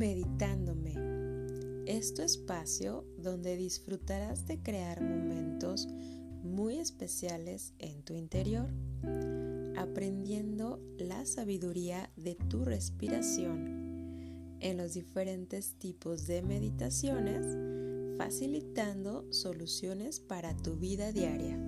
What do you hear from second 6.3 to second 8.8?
muy especiales en tu interior,